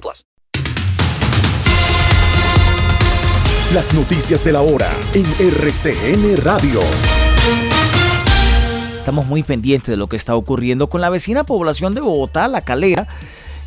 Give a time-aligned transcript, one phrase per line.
[0.00, 0.24] plus.
[3.74, 6.80] Las noticias de la hora en RCN Radio.
[8.98, 12.60] Estamos muy pendientes de lo que está ocurriendo con la vecina población de Bogotá, La
[12.60, 13.08] Calera,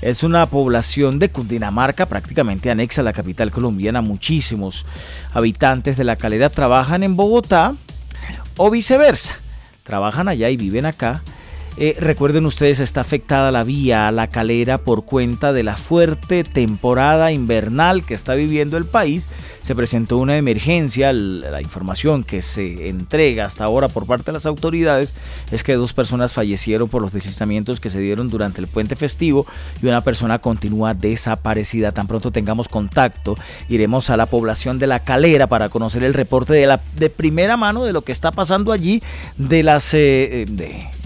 [0.01, 3.99] es una población de Cundinamarca, prácticamente anexa a la capital colombiana.
[3.99, 4.85] Muchísimos
[5.33, 7.75] habitantes de la calera trabajan en Bogotá
[8.55, 9.35] o viceversa.
[9.83, 11.21] Trabajan allá y viven acá
[11.77, 16.43] eh, recuerden ustedes, está afectada la vía a la calera por cuenta de la fuerte
[16.43, 19.29] temporada invernal que está viviendo el país.
[19.61, 21.13] Se presentó una emergencia.
[21.13, 25.13] La información que se entrega hasta ahora por parte de las autoridades
[25.51, 29.45] es que dos personas fallecieron por los deslizamientos que se dieron durante el puente festivo
[29.81, 31.91] y una persona continúa desaparecida.
[31.91, 33.35] Tan pronto tengamos contacto,
[33.69, 37.57] iremos a la población de la calera para conocer el reporte de, la, de primera
[37.57, 39.01] mano de lo que está pasando allí,
[39.37, 39.93] de las...
[39.93, 40.98] Eh, de,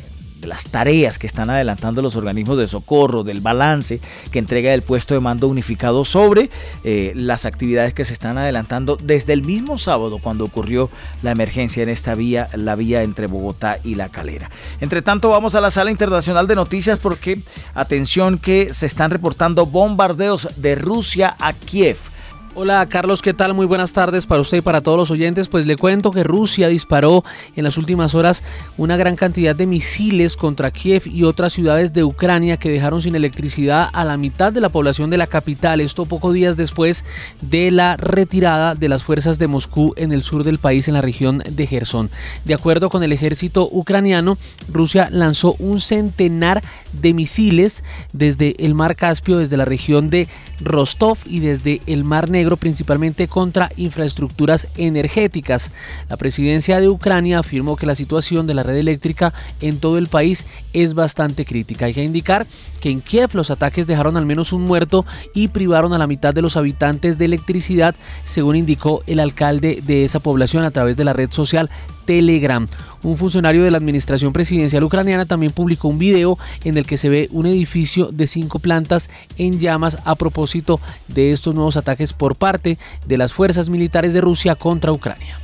[0.46, 4.00] las tareas que están adelantando los organismos de socorro, del balance
[4.32, 6.50] que entrega el puesto de mando unificado sobre
[6.84, 10.90] eh, las actividades que se están adelantando desde el mismo sábado cuando ocurrió
[11.22, 14.50] la emergencia en esta vía, la vía entre Bogotá y La Calera.
[14.82, 17.40] Entre tanto, vamos a la sala internacional de noticias porque,
[17.74, 22.13] atención que se están reportando bombardeos de Rusia a Kiev.
[22.56, 23.56] Hola Carlos, ¿qué tal?
[23.56, 25.48] Muy buenas tardes para usted y para todos los oyentes.
[25.48, 27.24] Pues le cuento que Rusia disparó
[27.56, 28.44] en las últimas horas
[28.78, 33.16] una gran cantidad de misiles contra Kiev y otras ciudades de Ucrania que dejaron sin
[33.16, 35.82] electricidad a la mitad de la población de la capital.
[35.82, 37.04] Esto pocos días después
[37.42, 41.02] de la retirada de las fuerzas de Moscú en el sur del país, en la
[41.02, 42.12] región de Gerson.
[42.46, 44.38] De acuerdo con el ejército ucraniano,
[44.72, 50.28] Rusia lanzó un centenar de misiles desde el mar Caspio, desde la región de
[50.64, 55.72] Rostov y desde el mar Negro principalmente contra infraestructuras energéticas.
[56.10, 60.08] La presidencia de Ucrania afirmó que la situación de la red eléctrica en todo el
[60.08, 61.86] país es bastante crítica.
[61.86, 62.48] Hay que indicar
[62.82, 66.34] que en Kiev los ataques dejaron al menos un muerto y privaron a la mitad
[66.34, 71.06] de los habitantes de electricidad, según indicó el alcalde de esa población a través de
[71.06, 71.70] la red social
[72.06, 72.68] Telegram.
[73.04, 77.10] Un funcionario de la administración presidencial ucraniana también publicó un video en el que se
[77.10, 82.36] ve un edificio de cinco plantas en llamas a propósito de estos nuevos ataques por
[82.36, 85.40] parte de las fuerzas militares de Rusia contra Ucrania.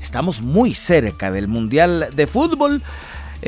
[0.00, 2.82] Estamos muy cerca del Mundial de Fútbol.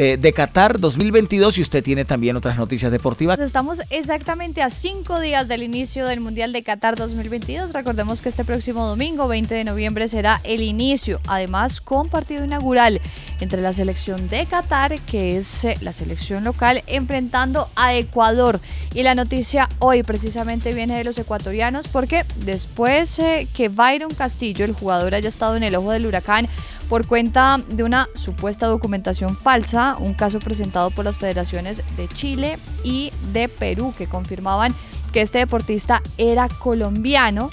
[0.00, 3.40] Eh, de Qatar 2022 y usted tiene también otras noticias deportivas.
[3.40, 7.72] Estamos exactamente a cinco días del inicio del Mundial de Qatar 2022.
[7.72, 13.00] Recordemos que este próximo domingo, 20 de noviembre, será el inicio, además con partido inaugural
[13.40, 18.60] entre la selección de Qatar, que es eh, la selección local, enfrentando a Ecuador.
[18.94, 24.64] Y la noticia hoy precisamente viene de los ecuatorianos porque después eh, que Byron Castillo,
[24.64, 26.46] el jugador, haya estado en el ojo del huracán,
[26.88, 32.58] por cuenta de una supuesta documentación falsa, un caso presentado por las federaciones de Chile
[32.82, 34.74] y de Perú que confirmaban
[35.12, 37.50] que este deportista era colombiano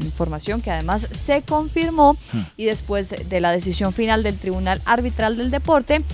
[0.00, 2.40] información que además se confirmó hmm.
[2.56, 6.04] y después de la decisión final del Tribunal Arbitral del Deporte,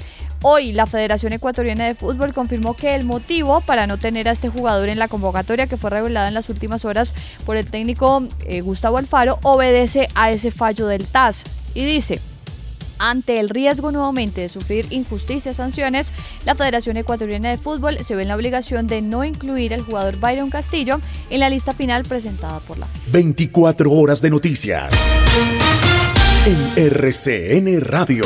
[0.43, 4.49] hoy la Federación Ecuatoriana de Fútbol confirmó que el motivo para no tener a este
[4.49, 7.15] jugador en la convocatoria que fue revelada en las últimas horas
[7.45, 12.21] por el técnico eh, Gustavo Alfaro obedece a ese fallo del TAS y dice,
[12.99, 16.13] ante el riesgo nuevamente de sufrir injusticias, sanciones,
[16.45, 20.19] la Federación Ecuatoriana de Fútbol se ve en la obligación de no incluir al jugador
[20.19, 24.93] Byron Castillo en la lista final presentada por la 24 horas de noticias
[26.47, 28.25] en RCN Radio.